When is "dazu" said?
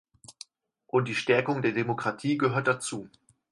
2.67-3.07